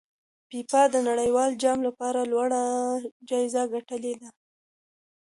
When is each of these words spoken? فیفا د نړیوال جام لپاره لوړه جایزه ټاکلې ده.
فیفا 0.49 0.81
د 0.93 0.95
نړیوال 1.09 1.51
جام 1.61 1.79
لپاره 1.87 2.19
لوړه 2.31 2.61
جایزه 3.29 3.61
ټاکلې 3.71 4.13
ده. 4.21 4.29